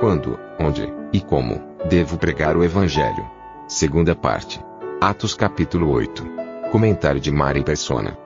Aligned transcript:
Quando, 0.00 0.38
onde 0.58 0.90
e 1.12 1.20
como 1.20 1.60
devo 1.86 2.16
pregar 2.16 2.56
o 2.56 2.64
Evangelho? 2.64 3.22
Segunda 3.68 4.16
parte. 4.16 4.58
Atos 4.98 5.34
capítulo 5.34 5.90
8. 5.90 6.24
Comentário 6.72 7.20
de 7.20 7.30
Mari 7.30 7.62
Persona. 7.62 8.16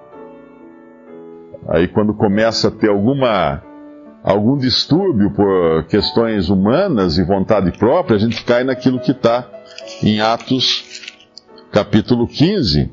Aí 1.66 1.88
quando 1.88 2.14
começa 2.14 2.68
a 2.68 2.70
ter 2.70 2.88
alguma 2.88 3.60
algum 4.22 4.56
distúrbio 4.56 5.32
por 5.32 5.84
questões 5.88 6.48
humanas 6.48 7.18
e 7.18 7.24
vontade 7.24 7.76
própria, 7.76 8.18
a 8.18 8.20
gente 8.20 8.44
cai 8.44 8.62
naquilo 8.62 9.00
que 9.00 9.10
está 9.10 9.44
em 10.00 10.20
Atos 10.20 11.02
capítulo 11.72 12.28
15, 12.28 12.88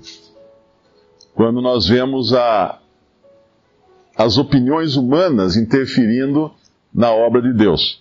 quando 1.35 1.61
nós 1.61 1.87
vemos 1.87 2.33
a, 2.33 2.79
as 4.17 4.39
opiniões 4.39 4.95
humanas 4.95 5.55
interferindo 5.55 6.51
na 6.91 7.11
obra 7.11 7.43
de 7.43 7.53
Deus. 7.53 8.00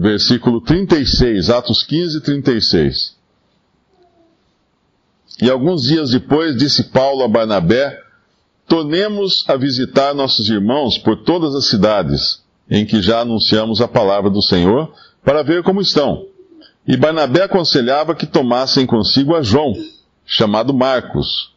Versículo 0.00 0.60
36, 0.60 1.50
Atos 1.50 1.82
15, 1.82 2.20
36. 2.20 3.16
E 5.42 5.50
alguns 5.50 5.82
dias 5.82 6.10
depois 6.10 6.56
disse 6.56 6.84
Paulo 6.84 7.24
a 7.24 7.28
Barnabé: 7.28 8.00
Tornemos 8.66 9.44
a 9.48 9.56
visitar 9.56 10.14
nossos 10.14 10.48
irmãos 10.48 10.98
por 10.98 11.24
todas 11.24 11.54
as 11.54 11.66
cidades 11.66 12.42
em 12.70 12.84
que 12.84 13.00
já 13.00 13.20
anunciamos 13.20 13.80
a 13.80 13.88
palavra 13.88 14.30
do 14.30 14.42
Senhor, 14.42 14.92
para 15.24 15.42
ver 15.42 15.62
como 15.62 15.80
estão. 15.80 16.26
E 16.86 16.96
Barnabé 16.96 17.42
aconselhava 17.42 18.14
que 18.14 18.26
tomassem 18.26 18.86
consigo 18.86 19.34
a 19.34 19.42
João, 19.42 19.72
chamado 20.24 20.72
Marcos. 20.72 21.52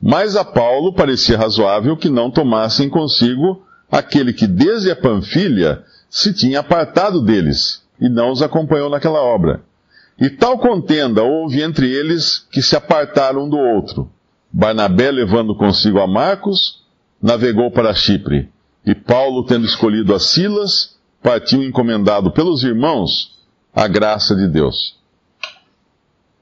Mas 0.00 0.36
a 0.36 0.44
Paulo 0.44 0.92
parecia 0.92 1.38
razoável 1.38 1.96
que 1.96 2.08
não 2.08 2.30
tomassem 2.30 2.88
consigo 2.88 3.62
aquele 3.90 4.32
que 4.32 4.46
desde 4.46 4.90
a 4.90 4.96
Panfilha 4.96 5.84
se 6.08 6.32
tinha 6.32 6.60
apartado 6.60 7.20
deles 7.20 7.82
e 8.00 8.08
não 8.08 8.30
os 8.30 8.42
acompanhou 8.42 8.88
naquela 8.88 9.20
obra. 9.20 9.62
E 10.20 10.28
tal 10.30 10.58
contenda 10.58 11.22
houve 11.22 11.62
entre 11.62 11.90
eles 11.90 12.46
que 12.50 12.60
se 12.60 12.74
apartaram 12.74 13.44
um 13.44 13.48
do 13.48 13.58
outro. 13.58 14.10
Barnabé, 14.52 15.10
levando 15.10 15.54
consigo 15.54 16.00
a 16.00 16.06
Marcos, 16.06 16.82
navegou 17.22 17.70
para 17.70 17.94
Chipre. 17.94 18.48
E 18.84 18.94
Paulo, 18.94 19.44
tendo 19.44 19.66
escolhido 19.66 20.14
a 20.14 20.18
Silas, 20.18 20.96
partiu 21.22 21.62
encomendado 21.62 22.32
pelos 22.32 22.64
irmãos 22.64 23.38
a 23.74 23.86
graça 23.86 24.34
de 24.34 24.48
Deus. 24.48 24.96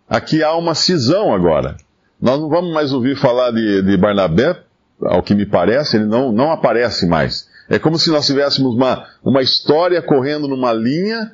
Aqui 0.09 0.43
há 0.43 0.55
uma 0.55 0.75
cisão 0.75 1.35
agora. 1.35 1.77
Nós 2.21 2.41
não 2.41 2.49
vamos 2.49 2.73
mais 2.73 2.93
ouvir 2.93 3.17
falar 3.17 3.51
de, 3.51 3.83
de 3.83 3.97
Barnabé, 3.97 4.63
ao 5.03 5.23
que 5.23 5.35
me 5.35 5.45
parece, 5.45 5.97
ele 5.97 6.07
não, 6.07 6.33
não 6.33 6.51
aparece 6.51 7.07
mais. 7.07 7.46
É 7.69 7.79
como 7.79 7.99
se 7.99 8.11
nós 8.11 8.27
tivéssemos 8.27 8.75
uma, 8.75 9.07
uma 9.25 9.43
história 9.43 10.01
correndo 10.01 10.47
numa 10.49 10.73
linha 10.73 11.33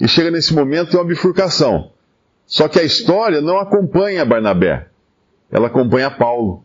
e 0.00 0.08
chega 0.08 0.30
nesse 0.30 0.54
momento 0.54 0.90
tem 0.90 1.00
uma 1.00 1.06
bifurcação. 1.06 1.90
Só 2.46 2.68
que 2.68 2.78
a 2.78 2.82
história 2.82 3.40
não 3.40 3.58
acompanha 3.58 4.24
Barnabé 4.24 4.88
ela 5.54 5.68
acompanha 5.68 6.10
Paulo. 6.10 6.64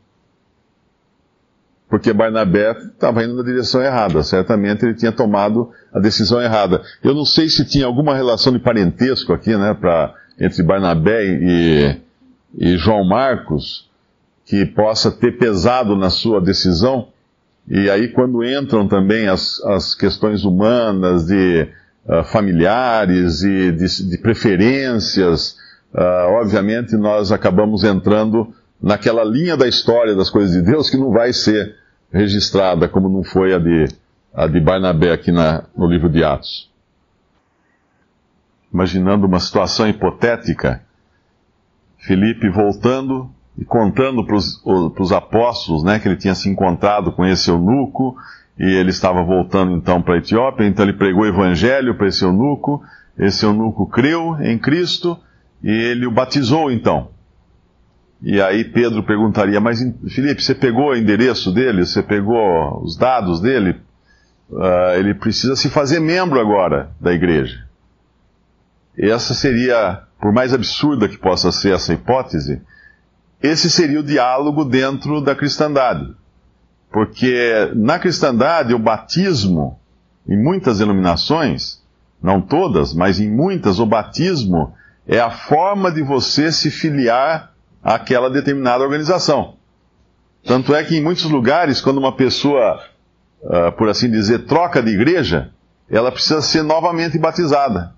Porque 1.87 2.11
Barnabé 2.11 2.71
estava 2.71 3.23
indo 3.23 3.35
na 3.35 3.43
direção 3.43 3.81
errada. 3.81 4.23
Certamente 4.23 4.83
ele 4.83 4.95
tinha 4.95 5.11
tomado 5.11 5.71
a 5.93 5.99
decisão 5.99 6.41
errada. 6.41 6.81
Eu 7.03 7.13
não 7.13 7.23
sei 7.23 7.49
se 7.49 7.65
tinha 7.65 7.85
alguma 7.85 8.15
relação 8.15 8.51
de 8.51 8.57
parentesco 8.57 9.31
aqui, 9.31 9.55
né, 9.55 9.75
pra, 9.75 10.15
entre 10.39 10.63
Barnabé 10.63 11.23
e, 11.23 12.01
e 12.57 12.77
João 12.77 13.03
Marcos, 13.03 13.87
que 14.43 14.65
possa 14.65 15.11
ter 15.11 15.37
pesado 15.37 15.95
na 15.95 16.09
sua 16.09 16.41
decisão. 16.41 17.09
E 17.69 17.87
aí, 17.87 18.07
quando 18.07 18.43
entram 18.43 18.87
também 18.87 19.27
as, 19.27 19.63
as 19.63 19.93
questões 19.93 20.43
humanas, 20.43 21.27
de 21.27 21.67
uh, 22.05 22.23
familiares 22.23 23.43
e 23.43 23.71
de, 23.71 24.09
de 24.09 24.17
preferências, 24.17 25.51
uh, 25.93 26.31
obviamente 26.41 26.97
nós 26.97 27.31
acabamos 27.31 27.83
entrando 27.83 28.51
naquela 28.81 29.23
linha 29.23 29.55
da 29.55 29.67
história 29.67 30.15
das 30.15 30.31
coisas 30.31 30.55
de 30.55 30.63
Deus 30.63 30.89
que 30.89 30.97
não 30.97 31.11
vai 31.11 31.31
ser 31.31 31.75
registrada 32.11 32.87
como 32.87 33.07
não 33.07 33.23
foi 33.23 33.53
a 33.53 33.59
de, 33.59 33.87
a 34.33 34.47
de 34.47 34.59
Barnabé 34.59 35.11
aqui 35.11 35.31
na, 35.31 35.65
no 35.77 35.85
livro 35.85 36.09
de 36.09 36.23
Atos. 36.23 36.71
Imaginando 38.73 39.27
uma 39.27 39.39
situação 39.39 39.87
hipotética, 39.87 40.81
Felipe 41.99 42.49
voltando 42.49 43.29
e 43.57 43.65
contando 43.65 44.25
para 44.25 44.35
os 44.35 45.11
apóstolos 45.11 45.83
né, 45.83 45.99
que 45.99 46.07
ele 46.07 46.15
tinha 46.15 46.35
se 46.35 46.49
encontrado 46.49 47.11
com 47.11 47.25
esse 47.25 47.49
eunuco 47.49 48.15
e 48.57 48.63
ele 48.63 48.89
estava 48.89 49.23
voltando 49.23 49.75
então 49.75 50.01
para 50.01 50.15
a 50.15 50.17
Etiópia, 50.17 50.65
então 50.65 50.85
ele 50.85 50.97
pregou 50.97 51.23
o 51.23 51.27
evangelho 51.27 51.95
para 51.95 52.07
esse 52.07 52.23
eunuco, 52.23 52.83
esse 53.17 53.45
eunuco 53.45 53.87
creu 53.87 54.37
em 54.41 54.57
Cristo 54.57 55.17
e 55.63 55.69
ele 55.69 56.05
o 56.05 56.11
batizou 56.11 56.71
então. 56.71 57.09
E 58.21 58.41
aí 58.41 58.65
Pedro 58.65 59.01
perguntaria, 59.03 59.61
mas 59.61 59.79
Felipe, 60.09 60.43
você 60.43 60.53
pegou 60.53 60.89
o 60.89 60.95
endereço 60.95 61.53
dele? 61.53 61.85
Você 61.85 62.03
pegou 62.03 62.81
os 62.83 62.97
dados 62.97 63.39
dele? 63.39 63.77
Uh, 64.49 64.97
ele 64.97 65.13
precisa 65.13 65.55
se 65.55 65.69
fazer 65.69 65.99
membro 65.99 66.39
agora 66.39 66.91
da 66.99 67.13
igreja. 67.13 67.65
Essa 68.97 69.33
seria, 69.33 70.03
por 70.19 70.33
mais 70.33 70.53
absurda 70.53 71.07
que 71.07 71.17
possa 71.17 71.51
ser 71.51 71.73
essa 71.73 71.93
hipótese, 71.93 72.61
esse 73.41 73.69
seria 73.69 73.99
o 73.99 74.03
diálogo 74.03 74.65
dentro 74.65 75.21
da 75.21 75.35
cristandade. 75.35 76.13
Porque 76.91 77.71
na 77.75 77.99
cristandade 77.99 78.73
o 78.73 78.79
batismo, 78.79 79.79
em 80.27 80.41
muitas 80.41 80.79
denominações, 80.79 81.81
não 82.21 82.41
todas, 82.41 82.93
mas 82.93 83.19
em 83.19 83.29
muitas, 83.29 83.79
o 83.79 83.85
batismo 83.85 84.73
é 85.07 85.19
a 85.19 85.31
forma 85.31 85.91
de 85.91 86.01
você 86.01 86.51
se 86.51 86.69
filiar 86.69 87.53
àquela 87.83 88.29
determinada 88.29 88.83
organização. 88.83 89.55
Tanto 90.43 90.73
é 90.73 90.83
que 90.83 90.97
em 90.97 91.03
muitos 91.03 91.25
lugares, 91.25 91.81
quando 91.81 91.97
uma 91.97 92.15
pessoa, 92.15 92.81
uh, 93.41 93.71
por 93.77 93.89
assim 93.89 94.09
dizer, 94.09 94.45
troca 94.45 94.81
de 94.81 94.91
igreja, 94.91 95.51
ela 95.89 96.11
precisa 96.11 96.41
ser 96.41 96.63
novamente 96.63 97.17
batizada. 97.17 97.93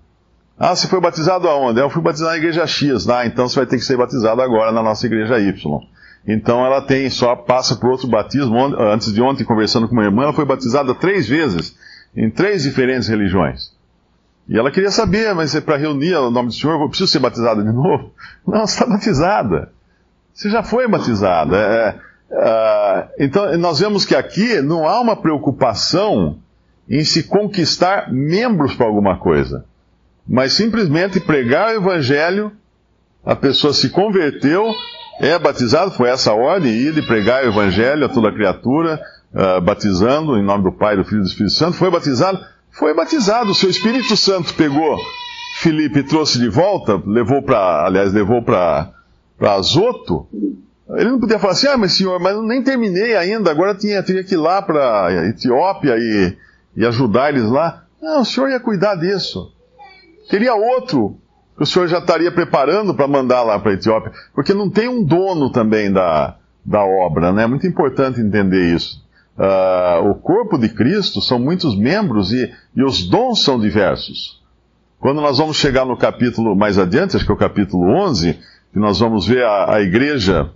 Ah, 0.64 0.76
você 0.76 0.86
foi 0.86 1.00
batizado 1.00 1.48
aonde? 1.48 1.80
Eu 1.80 1.90
fui 1.90 2.00
batizado 2.00 2.30
na 2.30 2.36
igreja 2.36 2.64
X. 2.68 3.08
Ah, 3.08 3.26
então 3.26 3.48
você 3.48 3.56
vai 3.56 3.66
ter 3.66 3.78
que 3.78 3.84
ser 3.84 3.96
batizado 3.96 4.40
agora 4.40 4.70
na 4.70 4.80
nossa 4.80 5.04
igreja 5.04 5.40
Y. 5.40 5.80
Então 6.24 6.64
ela 6.64 6.80
tem, 6.80 7.10
só 7.10 7.34
passa 7.34 7.74
por 7.74 7.90
outro 7.90 8.06
batismo. 8.06 8.56
Antes 8.78 9.12
de 9.12 9.20
ontem, 9.20 9.42
conversando 9.42 9.88
com 9.88 9.94
uma 9.94 10.04
irmã, 10.04 10.22
ela 10.22 10.32
foi 10.32 10.44
batizada 10.44 10.94
três 10.94 11.28
vezes, 11.28 11.76
em 12.16 12.30
três 12.30 12.62
diferentes 12.62 13.08
religiões. 13.08 13.72
E 14.48 14.56
ela 14.56 14.70
queria 14.70 14.92
saber, 14.92 15.34
mas 15.34 15.52
é 15.52 15.60
para 15.60 15.76
reunir 15.76 16.14
o 16.14 16.30
nome 16.30 16.50
do 16.50 16.54
Senhor, 16.54 16.80
eu 16.80 16.88
preciso 16.88 17.10
ser 17.10 17.18
batizada 17.18 17.60
de 17.60 17.72
novo? 17.74 18.12
Não, 18.46 18.64
você 18.64 18.74
está 18.74 18.86
batizada. 18.86 19.72
Você 20.32 20.48
já 20.48 20.62
foi 20.62 20.86
batizada. 20.86 21.56
É, 21.56 21.98
é, 22.30 23.08
então, 23.18 23.58
nós 23.58 23.80
vemos 23.80 24.04
que 24.04 24.14
aqui 24.14 24.62
não 24.62 24.86
há 24.86 25.00
uma 25.00 25.16
preocupação 25.16 26.38
em 26.88 27.02
se 27.02 27.24
conquistar 27.24 28.12
membros 28.12 28.76
para 28.76 28.86
alguma 28.86 29.18
coisa, 29.18 29.64
mas 30.26 30.52
simplesmente 30.52 31.20
pregar 31.20 31.68
o 31.68 31.76
Evangelho, 31.76 32.52
a 33.24 33.36
pessoa 33.36 33.72
se 33.72 33.90
converteu, 33.90 34.72
é 35.20 35.38
batizado, 35.38 35.90
foi 35.92 36.08
essa 36.08 36.30
a 36.30 36.34
ordem, 36.34 36.72
ir 36.72 36.96
e 36.96 37.02
pregar 37.02 37.44
o 37.44 37.48
Evangelho 37.48 38.04
a 38.04 38.08
toda 38.08 38.32
criatura, 38.32 39.00
uh, 39.32 39.60
batizando 39.60 40.36
em 40.36 40.42
nome 40.42 40.64
do 40.64 40.72
Pai, 40.72 40.96
do 40.96 41.04
Filho 41.04 41.20
e 41.20 41.22
do 41.22 41.28
Espírito 41.28 41.54
Santo, 41.54 41.76
foi 41.76 41.90
batizado, 41.90 42.38
foi 42.70 42.94
batizado, 42.94 43.50
o 43.50 43.54
seu 43.54 43.70
Espírito 43.70 44.16
Santo 44.16 44.54
pegou 44.54 44.98
Filipe 45.62 46.02
trouxe 46.02 46.38
de 46.38 46.48
volta, 46.48 47.00
levou 47.06 47.42
para, 47.42 47.86
aliás, 47.86 48.12
levou 48.12 48.42
para 48.42 48.92
Azoto. 49.40 50.26
Ele 50.90 51.10
não 51.10 51.20
podia 51.20 51.38
falar 51.38 51.52
assim, 51.52 51.68
ah, 51.68 51.76
mas 51.76 51.92
senhor, 51.92 52.18
mas 52.18 52.34
eu 52.34 52.42
nem 52.42 52.62
terminei 52.62 53.16
ainda, 53.16 53.50
agora 53.50 53.74
tinha, 53.74 54.02
tinha 54.02 54.24
que 54.24 54.34
ir 54.34 54.38
lá 54.38 54.60
para 54.60 55.28
Etiópia 55.28 55.96
e, 55.96 56.36
e 56.76 56.84
ajudar 56.84 57.28
eles 57.28 57.48
lá. 57.48 57.84
Não, 58.00 58.22
o 58.22 58.24
senhor 58.24 58.50
ia 58.50 58.58
cuidar 58.58 58.96
disso. 58.96 59.52
Teria 60.32 60.54
outro 60.54 61.18
que 61.58 61.62
o 61.62 61.66
senhor 61.66 61.86
já 61.88 61.98
estaria 61.98 62.32
preparando 62.32 62.94
para 62.94 63.06
mandar 63.06 63.42
lá 63.42 63.58
para 63.58 63.72
a 63.72 63.74
Etiópia, 63.74 64.12
porque 64.34 64.54
não 64.54 64.70
tem 64.70 64.88
um 64.88 65.04
dono 65.04 65.52
também 65.52 65.92
da, 65.92 66.38
da 66.64 66.82
obra, 66.82 67.34
né? 67.34 67.42
É 67.42 67.46
muito 67.46 67.66
importante 67.66 68.18
entender 68.18 68.74
isso. 68.74 69.06
Uh, 69.36 70.08
o 70.08 70.14
corpo 70.14 70.56
de 70.56 70.70
Cristo 70.70 71.20
são 71.20 71.38
muitos 71.38 71.78
membros 71.78 72.32
e, 72.32 72.50
e 72.74 72.82
os 72.82 73.06
dons 73.06 73.44
são 73.44 73.60
diversos. 73.60 74.42
Quando 74.98 75.20
nós 75.20 75.36
vamos 75.36 75.58
chegar 75.58 75.84
no 75.84 75.98
capítulo 75.98 76.56
mais 76.56 76.78
adiante, 76.78 77.14
acho 77.14 77.26
que 77.26 77.30
é 77.30 77.34
o 77.34 77.38
capítulo 77.38 77.92
11, 77.94 78.32
que 78.72 78.78
nós 78.78 79.00
vamos 79.00 79.26
ver 79.26 79.44
a, 79.44 79.74
a 79.74 79.82
igreja 79.82 80.50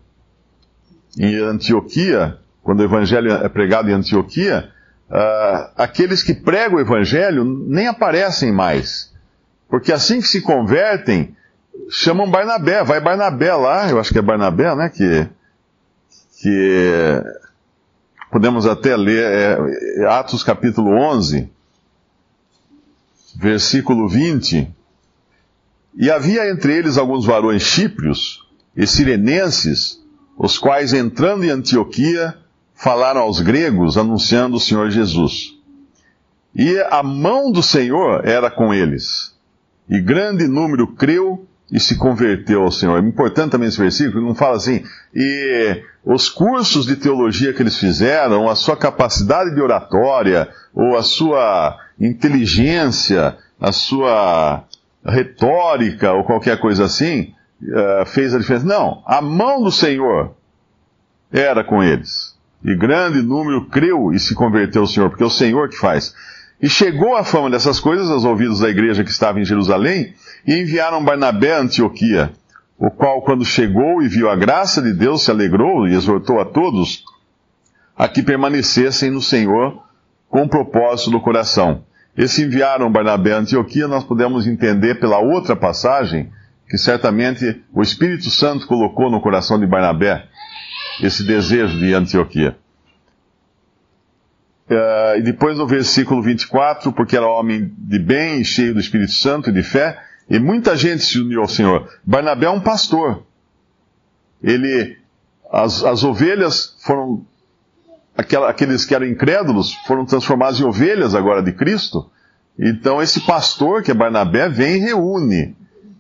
em 1.19 1.37
Antioquia, 1.37 2.38
quando 2.62 2.81
o 2.81 2.84
evangelho 2.84 3.31
é 3.31 3.49
pregado 3.50 3.90
em 3.90 3.93
Antioquia, 3.93 4.70
uh, 5.11 5.70
aqueles 5.76 6.22
que 6.22 6.32
pregam 6.32 6.79
o 6.79 6.81
evangelho 6.81 7.44
nem 7.44 7.88
aparecem 7.88 8.50
mais. 8.50 9.14
Porque 9.69 9.93
assim 9.93 10.21
que 10.21 10.29
se 10.29 10.41
convertem, 10.41 11.35
chamam 11.91 12.31
Barnabé, 12.31 12.85
vai 12.85 13.01
Barnabé 13.01 13.55
lá, 13.55 13.89
eu 13.91 13.99
acho 13.99 14.13
que 14.13 14.19
é 14.19 14.23
Barnabé, 14.23 14.75
né, 14.75 14.89
que, 14.89 15.29
que 16.41 17.23
podemos 18.31 18.67
até 18.67 18.97
ler 18.97 19.25
é, 19.25 20.03
é 20.03 20.07
Atos 20.07 20.43
capítulo 20.43 20.91
11, 20.91 21.51
versículo 23.37 24.09
20. 24.09 24.75
E 25.99 26.11
havia 26.11 26.51
entre 26.51 26.75
eles 26.75 26.99
alguns 26.99 27.25
varões 27.25 27.63
chíprios 27.63 28.47
e 28.77 28.87
sirenenses, 28.87 30.03
os 30.37 30.59
quais 30.59 30.93
entrando 30.93 31.45
em 31.45 31.51
Antioquia, 31.51 32.37
falaram 32.75 33.23
aos 33.23 33.41
gregos, 33.41 33.97
anunciando 33.97 34.57
o 34.57 34.61
Senhor 34.61 34.91
Jesus. 34.91 35.55
E 36.55 36.79
a 36.91 37.03
mão 37.03 37.51
do 37.51 37.63
Senhor 37.63 38.27
era 38.27 38.51
com 38.51 38.73
eles, 38.73 39.35
e 39.88 40.00
grande 40.00 40.47
número 40.47 40.87
creu 40.88 41.47
e 41.71 41.81
se 41.81 41.97
converteu 41.97 42.62
ao 42.62 42.71
Senhor. 42.71 43.03
É 43.03 43.06
importante 43.06 43.50
também 43.50 43.69
esse 43.69 43.79
versículo, 43.79 44.25
não 44.25 44.35
fala 44.35 44.56
assim, 44.56 44.85
e 45.15 45.83
os 46.05 46.29
cursos 46.29 46.87
de 46.87 46.97
teologia 46.97 47.53
que 47.53 47.62
eles 47.62 47.77
fizeram, 47.77 48.49
a 48.49 48.55
sua 48.55 48.77
capacidade 48.77 49.55
de 49.55 49.61
oratória, 49.61 50.49
ou 50.73 50.97
a 50.97 51.03
sua 51.03 51.77
inteligência, 51.99 53.37
a 53.61 53.73
sua 53.73 54.65
retórica, 55.05 56.12
ou 56.12 56.25
qualquer 56.25 56.59
coisa 56.61 56.85
assim, 56.85 57.32
uh, 57.62 58.06
fez 58.06 58.35
a 58.35 58.39
diferença. 58.39 58.67
Não, 58.67 59.03
a 59.06 59.21
mão 59.21 59.62
do 59.62 59.73
Senhor 59.73 60.35
era 61.32 61.65
com 61.65 61.82
eles. 61.82 62.37
E 62.65 62.75
grande 62.75 63.23
número 63.23 63.67
creu 63.67 64.12
e 64.12 64.19
se 64.19 64.35
converteu 64.35 64.82
ao 64.82 64.89
Senhor, 64.89 65.09
porque 65.09 65.23
é 65.23 65.27
o 65.27 65.31
Senhor 65.31 65.69
que 65.69 65.77
faz. 65.77 66.15
E 66.61 66.69
chegou 66.69 67.17
a 67.17 67.25
fama 67.25 67.50
dessas 67.50 67.79
coisas 67.79 68.11
aos 68.11 68.25
ouvidos 68.25 68.61
da 68.61 68.69
igreja 68.69 69.05
que 69.05 69.11
estava 69.11 69.38
em 69.41 69.44
Jerusalém, 69.44 70.14
e 70.47 70.55
enviaram 70.55 71.05
Barnabé 71.05 71.55
a 71.55 71.61
Antioquia, 71.61 72.32
o 72.79 72.91
qual, 72.91 73.23
quando 73.23 73.44
chegou 73.44 74.03
e 74.03 74.08
viu 74.08 74.31
a 74.31 74.37
graça 74.37 74.81
de 74.81 74.93
Deus, 74.93 75.23
se 75.23 75.31
alegrou 75.31 75.87
e 75.87 75.94
exortou 75.94 76.41
a 76.41 76.44
todos 76.44 77.05
a 77.97 78.06
que 78.08 78.23
permanecessem 78.23 79.11
no 79.11 79.23
Senhor 79.23 79.82
com 80.29 80.49
propósito 80.49 81.11
do 81.11 81.20
coração. 81.20 81.85
Esse 82.17 82.43
enviaram 82.43 82.91
Barnabé 82.91 83.32
a 83.32 83.38
Antioquia, 83.38 83.87
nós 83.87 84.05
podemos 84.05 84.47
entender 84.47 84.97
pela 84.97 85.19
outra 85.19 85.55
passagem 85.55 86.31
que 86.69 86.79
certamente 86.79 87.62
o 87.73 87.82
Espírito 87.82 88.31
Santo 88.31 88.67
colocou 88.67 89.11
no 89.11 89.20
coração 89.20 89.58
de 89.58 89.67
Barnabé 89.67 90.26
esse 91.03 91.25
desejo 91.25 91.79
de 91.79 91.94
Antioquia. 91.94 92.56
Uh, 94.69 95.19
e 95.19 95.23
depois 95.23 95.57
no 95.59 95.67
versículo 95.67 96.21
24, 96.21 96.93
porque 96.93 97.17
era 97.17 97.27
homem 97.27 97.73
de 97.79 97.99
bem, 97.99 98.43
cheio 98.43 98.75
do 98.75 98.81
Espírito 98.81 99.13
Santo 99.13 99.51
e 99.51 99.53
de 99.53 99.63
fé, 99.63 100.03
e 100.29 100.41
muita 100.41 100.77
gente 100.77 101.05
se 101.05 101.21
uniu 101.21 101.41
ao 101.41 101.49
Senhor. 101.49 101.89
Barnabé 102.05 102.47
é 102.47 102.51
um 102.51 102.61
pastor. 102.61 103.23
Ele, 104.43 104.97
as, 105.53 105.85
as 105.85 106.03
ovelhas 106.03 106.75
foram, 106.81 107.25
aquela, 108.17 108.51
aqueles 108.51 108.85
que 108.85 108.95
eram 108.95 109.07
incrédulos, 109.07 109.73
foram 109.87 110.05
transformados 110.05 110.61
em 110.61 110.65
ovelhas 110.65 111.15
agora 111.15 111.43
de 111.43 111.53
Cristo. 111.53 112.11
Então 112.59 113.01
esse 113.01 113.21
pastor, 113.21 113.83
que 113.83 113.93
é 113.93 113.95
Barnabé, 113.95 114.49
vem 114.49 114.77
e 114.77 114.79
reúne 114.79 115.57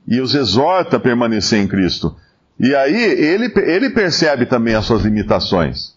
e 0.08 0.20
os 0.20 0.34
exorta 0.34 0.96
a 0.96 1.00
permanecer 1.00 1.60
em 1.60 1.68
Cristo. 1.68 2.16
E 2.58 2.74
aí 2.74 2.96
ele, 2.96 3.52
ele 3.56 3.90
percebe 3.90 4.46
também 4.46 4.74
as 4.74 4.86
suas 4.86 5.02
limitações. 5.02 5.95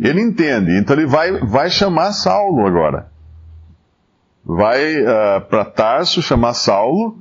Ele 0.00 0.20
entende, 0.20 0.76
então 0.76 0.96
ele 0.96 1.06
vai, 1.06 1.32
vai 1.40 1.70
chamar 1.70 2.12
Saulo 2.12 2.66
agora. 2.66 3.10
Vai 4.44 5.02
uh, 5.02 5.08
ah, 5.08 5.40
para 5.40 5.64
Tarso 5.64 6.20
chamar 6.20 6.54
Saulo 6.54 7.18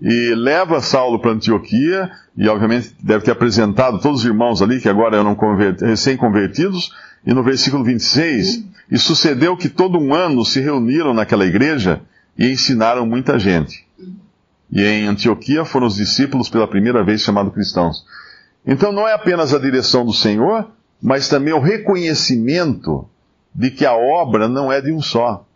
e 0.00 0.34
leva 0.34 0.80
Saulo 0.80 1.18
para 1.20 1.32
Antioquia, 1.32 2.10
e 2.36 2.48
obviamente 2.48 2.94
deve 3.02 3.24
ter 3.24 3.30
apresentado 3.30 3.98
todos 4.00 4.20
os 4.20 4.26
irmãos 4.26 4.60
ali, 4.60 4.80
que 4.80 4.88
agora 4.88 5.16
eram 5.16 5.36
recém-convertidos, 5.80 6.92
e 7.24 7.32
no 7.32 7.42
versículo 7.42 7.82
26, 7.82 8.64
e 8.90 8.98
sucedeu 8.98 9.56
que 9.56 9.68
todo 9.68 9.98
um 9.98 10.14
ano 10.14 10.44
se 10.44 10.60
reuniram 10.60 11.14
naquela 11.14 11.46
igreja 11.46 12.02
e 12.38 12.50
ensinaram 12.50 13.06
muita 13.06 13.38
gente. 13.38 13.86
E 14.70 14.82
em 14.82 15.06
Antioquia 15.06 15.64
foram 15.64 15.86
os 15.86 15.96
discípulos 15.96 16.48
pela 16.48 16.68
primeira 16.68 17.02
vez 17.02 17.22
chamados 17.22 17.54
cristãos. 17.54 18.04
Então 18.66 18.92
não 18.92 19.08
é 19.08 19.14
apenas 19.14 19.54
a 19.54 19.58
direção 19.58 20.04
do 20.04 20.12
Senhor, 20.12 20.68
mas 21.00 21.28
também 21.28 21.52
o 21.52 21.60
reconhecimento 21.60 23.08
de 23.54 23.70
que 23.70 23.86
a 23.86 23.94
obra 23.94 24.48
não 24.48 24.70
é 24.70 24.80
de 24.80 24.92
um 24.92 25.00
só. 25.00 25.46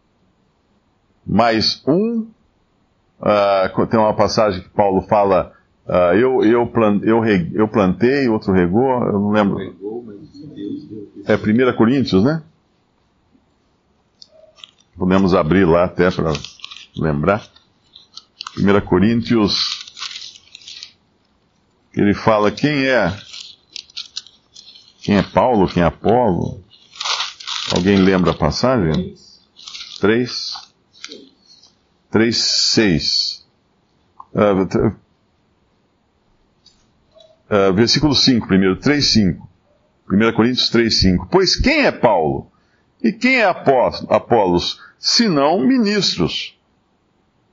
Mas 1.26 1.82
um, 1.86 2.26
uh, 3.20 3.86
tem 3.86 4.00
uma 4.00 4.14
passagem 4.14 4.62
que 4.62 4.68
Paulo 4.70 5.02
fala, 5.02 5.52
uh, 5.86 6.14
eu, 6.14 6.42
eu, 6.42 6.66
plant, 6.66 7.02
eu, 7.04 7.24
eu 7.24 7.68
plantei, 7.68 8.28
outro 8.28 8.52
regou, 8.52 8.90
eu 9.04 9.12
não 9.12 9.30
lembro. 9.30 9.58
É 11.26 11.34
1 11.34 11.76
Coríntios, 11.76 12.24
né? 12.24 12.42
Podemos 14.96 15.34
abrir 15.34 15.66
lá 15.66 15.84
até 15.84 16.10
para 16.10 16.32
lembrar. 16.96 17.46
1 18.58 18.80
Coríntios, 18.86 19.92
ele 21.94 22.14
fala 22.14 22.50
quem 22.50 22.86
é 22.86 23.14
quem 25.02 25.16
é 25.16 25.22
Paulo, 25.22 25.68
quem 25.68 25.82
é 25.82 25.86
Apolo? 25.86 26.62
Alguém 27.74 27.98
lembra 27.98 28.32
a 28.32 28.34
passagem? 28.34 29.14
3, 30.00 30.72
3, 32.10 32.36
6. 32.36 33.46
Uh, 34.34 34.88
uh, 37.50 37.72
versículo 37.74 38.14
5, 38.14 38.46
primeiro, 38.46 38.76
3, 38.76 39.04
5. 39.04 39.50
1 40.10 40.32
Coríntios 40.32 40.68
3, 40.70 41.00
5. 41.00 41.28
Pois 41.30 41.56
quem 41.56 41.86
é 41.86 41.92
Paulo? 41.92 42.50
E 43.02 43.12
quem 43.12 43.40
é 43.40 43.44
Apolos? 43.44 44.80
Senão 44.98 45.66
ministros 45.66 46.58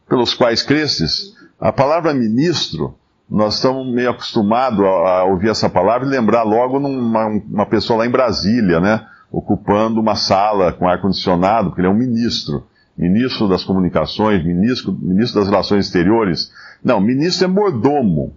pelos 0.07 0.33
quais 0.33 0.63
cresces. 0.63 1.35
A 1.59 1.71
palavra 1.71 2.13
ministro, 2.13 2.97
nós 3.29 3.55
estamos 3.55 3.85
meio 3.93 4.09
acostumados 4.09 4.79
a, 4.79 4.87
a, 4.87 5.23
ouvir 5.25 5.49
essa 5.49 5.69
palavra 5.69 6.07
e 6.07 6.09
lembrar 6.09 6.43
logo 6.43 6.79
numa 6.79 7.25
uma 7.27 7.65
pessoa 7.65 7.99
lá 7.99 8.05
em 8.05 8.11
Brasília, 8.11 8.79
né? 8.79 9.05
Ocupando 9.31 9.99
uma 9.99 10.15
sala 10.15 10.71
com 10.71 10.87
ar-condicionado, 10.87 11.69
porque 11.69 11.81
ele 11.81 11.87
é 11.87 11.91
um 11.91 11.97
ministro. 11.97 12.65
Ministro 12.97 13.47
das 13.47 13.63
comunicações, 13.63 14.43
ministro, 14.43 14.97
ministro 14.99 15.41
das 15.41 15.49
relações 15.49 15.85
exteriores. 15.85 16.51
Não, 16.83 16.99
ministro 16.99 17.45
é 17.45 17.47
mordomo. 17.47 18.35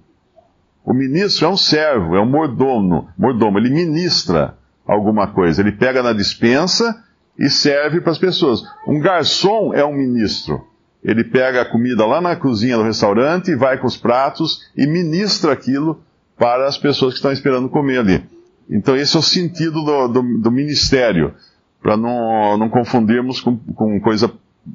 O 0.85 0.93
ministro 0.93 1.47
é 1.47 1.49
um 1.49 1.57
servo, 1.57 2.17
é 2.17 2.21
um 2.21 2.29
mordomo. 2.29 3.09
Mordomo, 3.17 3.59
ele 3.59 3.71
ministra 3.71 4.55
alguma 4.87 5.29
coisa. 5.29 5.63
Ele 5.63 5.73
pega 5.73 6.03
na 6.03 6.13
dispensa 6.13 7.05
e 7.39 7.49
serve 7.49 8.01
para 8.01 8.13
as 8.13 8.19
pessoas. 8.19 8.63
Um 8.87 8.99
garçom 9.01 9.73
é 9.73 9.85
um 9.85 9.95
ministro. 9.95 10.70
Ele 11.03 11.25
pega 11.25 11.63
a 11.63 11.65
comida 11.65 12.05
lá 12.05 12.21
na 12.21 12.37
cozinha 12.37 12.77
do 12.77 12.83
restaurante, 12.83 13.55
vai 13.55 13.79
com 13.79 13.87
os 13.87 13.97
pratos 13.97 14.71
e 14.77 14.87
ministra 14.87 15.53
aquilo 15.53 16.03
para 16.39 16.67
as 16.67 16.77
pessoas 16.77 17.15
que 17.15 17.19
estão 17.19 17.33
esperando 17.33 17.69
comer 17.69 17.99
ali. 17.99 18.25
Então, 18.69 18.97
esse 18.97 19.17
é 19.17 19.19
o 19.19 19.23
sentido 19.23 19.83
do, 19.83 20.09
do, 20.09 20.39
do 20.39 20.51
ministério, 20.51 21.35
para 21.83 21.97
não, 21.97 22.57
não 22.57 22.69
confundirmos 22.69 23.41
com, 23.41 23.57
com, 23.57 24.01
coisa 24.01 24.31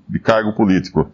de 0.10 0.20
cargo 0.20 0.54
político. 0.54 1.12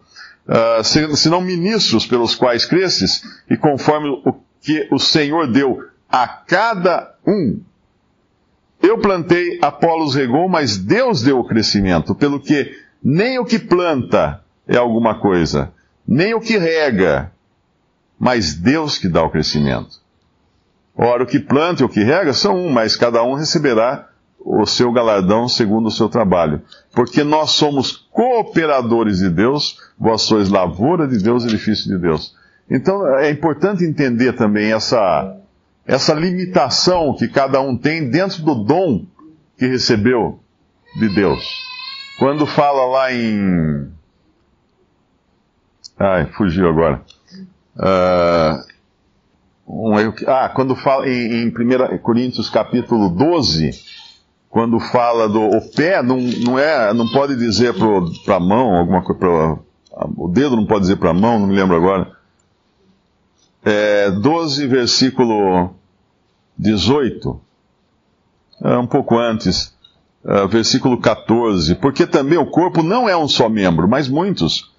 Uh, 0.48 0.82
se, 0.82 1.16
se 1.16 1.28
não 1.28 1.40
ministros 1.40 2.06
pelos 2.06 2.34
quais 2.34 2.64
cresces, 2.64 3.22
e 3.48 3.56
conforme 3.56 4.08
o 4.08 4.34
que 4.60 4.88
o 4.90 4.98
Senhor 4.98 5.46
deu 5.46 5.84
a 6.08 6.26
cada 6.26 7.14
um. 7.26 7.60
Eu 8.82 8.98
plantei, 8.98 9.58
Apolos 9.62 10.14
regou, 10.14 10.48
mas 10.48 10.76
Deus 10.76 11.22
deu 11.22 11.38
o 11.38 11.44
crescimento, 11.46 12.14
pelo 12.14 12.40
que 12.40 12.76
nem 13.02 13.38
o 13.38 13.44
que 13.44 13.58
planta 13.58 14.41
é 14.66 14.76
alguma 14.76 15.18
coisa, 15.18 15.72
nem 16.06 16.34
o 16.34 16.40
que 16.40 16.56
rega, 16.58 17.32
mas 18.18 18.54
Deus 18.54 18.98
que 18.98 19.08
dá 19.08 19.22
o 19.22 19.30
crescimento. 19.30 20.00
Ora, 20.96 21.22
o 21.22 21.26
que 21.26 21.40
planta 21.40 21.82
e 21.82 21.84
o 21.84 21.88
que 21.88 22.02
rega 22.02 22.32
são 22.32 22.56
um, 22.56 22.70
mas 22.70 22.96
cada 22.96 23.22
um 23.22 23.34
receberá 23.34 24.08
o 24.44 24.66
seu 24.66 24.92
galardão 24.92 25.48
segundo 25.48 25.86
o 25.86 25.90
seu 25.90 26.08
trabalho. 26.08 26.62
Porque 26.92 27.24
nós 27.24 27.52
somos 27.52 27.92
cooperadores 28.10 29.18
de 29.18 29.30
Deus, 29.30 29.78
vós 29.98 30.22
sois 30.22 30.48
lavoura 30.48 31.06
de 31.06 31.18
Deus, 31.18 31.44
edifício 31.44 31.90
de 31.90 31.98
Deus. 31.98 32.36
Então 32.70 33.06
é 33.18 33.30
importante 33.30 33.84
entender 33.84 34.34
também 34.34 34.72
essa, 34.72 35.36
essa 35.86 36.14
limitação 36.14 37.14
que 37.14 37.28
cada 37.28 37.60
um 37.60 37.76
tem 37.76 38.10
dentro 38.10 38.42
do 38.42 38.54
dom 38.54 39.06
que 39.56 39.66
recebeu 39.66 40.40
de 40.98 41.14
Deus. 41.14 41.42
Quando 42.18 42.46
fala 42.46 42.84
lá 42.86 43.12
em. 43.12 43.90
Ai, 45.98 46.26
fugiu 46.26 46.68
agora. 46.68 47.02
Uh, 47.76 48.72
um, 49.66 49.96
ah, 50.26 50.50
quando 50.54 50.74
fala 50.74 51.08
em, 51.08 51.44
em 51.44 51.48
1 51.48 51.98
Coríntios 51.98 52.50
capítulo 52.50 53.08
12, 53.08 53.70
quando 54.50 54.78
fala 54.78 55.28
do 55.28 55.40
o 55.40 55.70
pé, 55.70 56.02
não, 56.02 56.18
não, 56.18 56.58
é, 56.58 56.92
não 56.92 57.08
pode 57.08 57.36
dizer 57.36 57.74
para 58.24 58.36
a 58.36 58.40
mão, 58.40 58.74
alguma 58.74 59.02
coisa, 59.02 59.18
pra, 59.18 59.58
o 60.16 60.28
dedo 60.28 60.56
não 60.56 60.66
pode 60.66 60.82
dizer 60.82 60.96
para 60.96 61.10
a 61.10 61.14
mão, 61.14 61.38
não 61.38 61.46
me 61.46 61.54
lembro 61.54 61.76
agora. 61.76 62.10
É, 63.64 64.10
12, 64.10 64.66
versículo 64.66 65.70
18, 66.58 67.40
é, 68.64 68.76
um 68.76 68.86
pouco 68.86 69.18
antes, 69.18 69.74
é, 70.24 70.46
versículo 70.48 71.00
14, 71.00 71.76
porque 71.76 72.06
também 72.06 72.38
o 72.38 72.46
corpo 72.46 72.82
não 72.82 73.08
é 73.08 73.16
um 73.16 73.28
só 73.28 73.48
membro, 73.48 73.88
mas 73.88 74.08
muitos. 74.08 74.71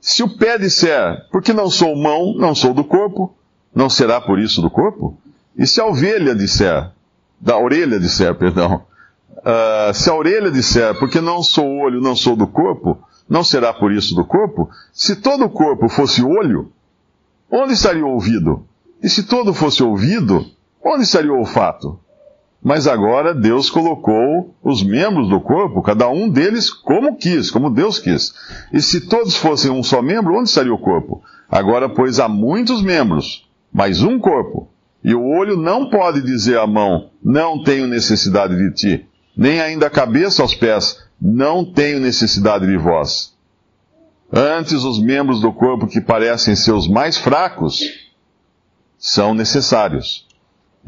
Se 0.00 0.22
o 0.22 0.28
pé 0.28 0.58
disser, 0.58 1.26
porque 1.30 1.52
não 1.52 1.68
sou 1.68 1.94
mão, 1.94 2.34
não 2.34 2.54
sou 2.54 2.72
do 2.72 2.82
corpo, 2.82 3.34
não 3.74 3.90
será 3.90 4.20
por 4.20 4.38
isso 4.38 4.62
do 4.62 4.70
corpo? 4.70 5.18
E 5.56 5.66
se 5.66 5.80
a 5.80 5.86
ovelha 5.86 6.34
disser, 6.34 6.90
da 7.38 7.58
orelha 7.58 8.00
disser, 8.00 8.34
perdão, 8.34 8.82
uh, 9.38 9.92
se 9.92 10.08
a 10.08 10.14
orelha 10.14 10.50
disser, 10.50 10.98
porque 10.98 11.20
não 11.20 11.42
sou 11.42 11.66
olho, 11.78 12.00
não 12.00 12.16
sou 12.16 12.34
do 12.34 12.46
corpo, 12.46 12.98
não 13.28 13.44
será 13.44 13.72
por 13.72 13.92
isso 13.92 14.14
do 14.14 14.24
corpo? 14.24 14.70
Se 14.92 15.16
todo 15.16 15.44
o 15.44 15.50
corpo 15.50 15.88
fosse 15.88 16.22
olho, 16.22 16.72
onde 17.50 17.74
estaria 17.74 18.04
o 18.04 18.10
ouvido? 18.10 18.66
E 19.02 19.08
se 19.08 19.24
todo 19.24 19.52
fosse 19.52 19.82
ouvido, 19.82 20.46
onde 20.82 21.04
estaria 21.04 21.32
o 21.32 21.38
olfato? 21.38 22.00
Mas 22.62 22.86
agora 22.86 23.34
Deus 23.34 23.70
colocou 23.70 24.54
os 24.62 24.82
membros 24.82 25.28
do 25.28 25.40
corpo, 25.40 25.82
cada 25.82 26.08
um 26.10 26.28
deles 26.28 26.68
como 26.68 27.16
quis, 27.16 27.50
como 27.50 27.70
Deus 27.70 27.98
quis. 27.98 28.34
E 28.72 28.82
se 28.82 29.08
todos 29.08 29.34
fossem 29.36 29.70
um 29.70 29.82
só 29.82 30.02
membro, 30.02 30.34
onde 30.34 30.50
estaria 30.50 30.72
o 30.72 30.78
corpo? 30.78 31.22
Agora, 31.48 31.88
pois, 31.88 32.20
há 32.20 32.28
muitos 32.28 32.82
membros, 32.82 33.48
mas 33.72 34.02
um 34.02 34.18
corpo. 34.18 34.68
E 35.02 35.14
o 35.14 35.26
olho 35.26 35.56
não 35.56 35.88
pode 35.88 36.20
dizer 36.20 36.58
à 36.58 36.66
mão, 36.66 37.10
não 37.24 37.64
tenho 37.64 37.86
necessidade 37.86 38.54
de 38.54 38.74
ti, 38.74 39.06
nem 39.34 39.60
ainda 39.60 39.86
a 39.86 39.90
cabeça 39.90 40.42
aos 40.42 40.54
pés, 40.54 40.98
não 41.20 41.64
tenho 41.64 41.98
necessidade 41.98 42.66
de 42.66 42.76
vós. 42.76 43.34
Antes, 44.30 44.84
os 44.84 45.02
membros 45.02 45.40
do 45.40 45.52
corpo 45.52 45.86
que 45.86 46.00
parecem 46.00 46.54
ser 46.54 46.72
os 46.72 46.86
mais 46.86 47.16
fracos 47.16 47.80
são 48.98 49.32
necessários. 49.34 50.28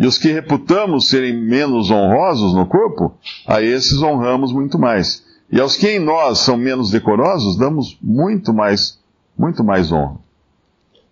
E 0.02 0.06
os 0.06 0.18
que 0.18 0.32
reputamos 0.32 1.08
serem 1.08 1.32
menos 1.32 1.88
honrosos 1.88 2.52
no 2.54 2.66
corpo, 2.66 3.14
a 3.46 3.62
esses 3.62 4.02
honramos 4.02 4.52
muito 4.52 4.76
mais. 4.76 5.24
E 5.48 5.60
aos 5.60 5.76
que 5.76 5.90
em 5.90 6.00
nós 6.00 6.40
são 6.40 6.56
menos 6.56 6.90
decorosos, 6.90 7.56
damos 7.56 7.96
muito 8.02 8.52
mais, 8.52 8.98
muito 9.38 9.62
mais 9.62 9.92
honra. 9.92 10.16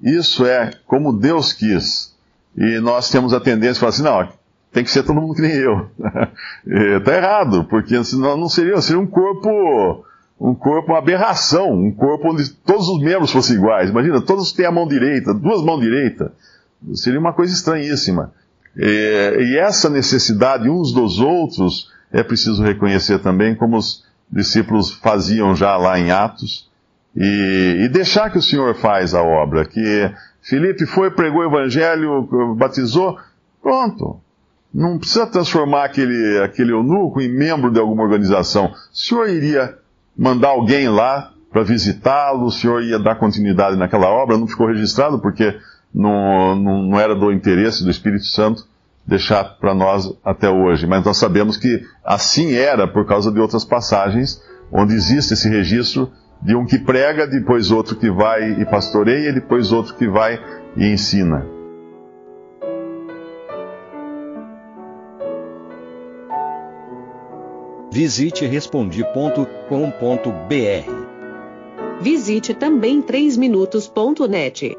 Isso 0.02 0.44
é 0.44 0.72
como 0.88 1.12
Deus 1.12 1.52
quis. 1.52 2.16
E 2.56 2.80
nós 2.80 3.08
temos 3.08 3.32
a 3.32 3.38
tendência 3.38 3.74
de 3.74 3.78
falar 3.78 3.90
assim, 3.90 4.02
não, 4.02 4.28
tem 4.72 4.82
que 4.82 4.90
ser 4.90 5.04
todo 5.04 5.20
mundo 5.20 5.34
que 5.36 5.42
nem 5.42 5.52
eu. 5.52 5.88
Está 6.98 7.14
errado, 7.14 7.66
porque 7.70 8.02
senão 8.02 8.36
não 8.36 8.48
seria, 8.48 8.80
seria 8.80 9.00
um 9.00 9.06
corpo, 9.06 10.04
um 10.40 10.52
corpo, 10.52 10.90
uma 10.90 10.98
aberração, 10.98 11.70
um 11.74 11.92
corpo 11.92 12.32
onde 12.32 12.50
todos 12.50 12.88
os 12.88 13.00
membros 13.00 13.30
fossem 13.30 13.54
iguais. 13.54 13.90
Imagina, 13.90 14.20
todos 14.20 14.50
têm 14.50 14.66
a 14.66 14.72
mão 14.72 14.88
direita, 14.88 15.32
duas 15.32 15.62
mãos 15.62 15.80
direitas. 15.80 16.32
Seria 16.94 17.20
uma 17.20 17.32
coisa 17.32 17.54
estranhíssima. 17.54 18.32
E, 18.76 19.36
e 19.38 19.58
essa 19.58 19.90
necessidade 19.90 20.68
uns 20.68 20.92
dos 20.92 21.18
outros 21.18 21.90
é 22.12 22.22
preciso 22.22 22.62
reconhecer 22.62 23.18
também, 23.20 23.54
como 23.54 23.76
os 23.76 24.04
discípulos 24.30 24.92
faziam 24.92 25.54
já 25.54 25.76
lá 25.76 25.98
em 25.98 26.10
Atos 26.10 26.70
e, 27.16 27.82
e 27.84 27.88
deixar 27.88 28.30
que 28.30 28.38
o 28.38 28.42
Senhor 28.42 28.74
faz 28.74 29.14
a 29.14 29.22
obra. 29.22 29.64
Que 29.64 30.10
Felipe 30.42 30.86
foi, 30.86 31.10
pregou 31.10 31.40
o 31.40 31.46
evangelho, 31.46 32.56
batizou, 32.56 33.18
pronto. 33.62 34.20
Não 34.72 34.98
precisa 34.98 35.26
transformar 35.26 35.84
aquele, 35.84 36.40
aquele 36.44 36.72
eunuco 36.72 37.20
em 37.20 37.28
membro 37.28 37.72
de 37.72 37.80
alguma 37.80 38.04
organização. 38.04 38.66
O 38.66 38.96
Senhor 38.96 39.28
iria 39.28 39.76
mandar 40.16 40.48
alguém 40.48 40.88
lá 40.88 41.32
para 41.50 41.64
visitá-lo, 41.64 42.46
o 42.46 42.52
Senhor 42.52 42.80
ia 42.82 42.98
dar 42.98 43.16
continuidade 43.16 43.76
naquela 43.76 44.08
obra, 44.08 44.38
não 44.38 44.46
ficou 44.46 44.68
registrado 44.68 45.18
porque 45.18 45.58
não, 45.92 46.54
não, 46.54 46.82
não 46.82 47.00
era 47.00 47.14
do 47.14 47.32
interesse 47.32 47.84
do 47.84 47.90
Espírito 47.90 48.24
Santo 48.26 48.64
deixar 49.06 49.44
para 49.58 49.74
nós 49.74 50.12
até 50.24 50.48
hoje. 50.48 50.86
Mas 50.86 51.04
nós 51.04 51.16
sabemos 51.16 51.56
que 51.56 51.82
assim 52.04 52.54
era 52.54 52.86
por 52.86 53.06
causa 53.06 53.32
de 53.32 53.40
outras 53.40 53.64
passagens 53.64 54.42
onde 54.72 54.94
existe 54.94 55.34
esse 55.34 55.48
registro 55.48 56.10
de 56.42 56.54
um 56.54 56.64
que 56.64 56.78
prega, 56.78 57.26
depois 57.26 57.70
outro 57.70 57.96
que 57.96 58.10
vai 58.10 58.60
e 58.60 58.64
pastoreia, 58.64 59.32
depois 59.32 59.72
outro 59.72 59.94
que 59.94 60.08
vai 60.08 60.38
e 60.76 60.86
ensina. 60.86 61.44
Visite 67.92 68.46
respondi.com.br. 68.46 69.48
Visite 72.00 72.54
também 72.54 73.02
3minutos.net. 73.02 74.78